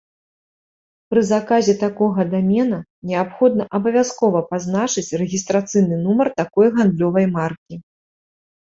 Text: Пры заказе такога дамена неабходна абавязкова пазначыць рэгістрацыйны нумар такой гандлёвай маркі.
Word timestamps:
Пры 1.13 1.21
заказе 1.31 1.75
такога 1.83 2.25
дамена 2.31 2.79
неабходна 3.11 3.63
абавязкова 3.81 4.39
пазначыць 4.55 5.15
рэгістрацыйны 5.25 6.03
нумар 6.05 6.27
такой 6.43 6.67
гандлёвай 6.81 7.25
маркі. 7.39 7.75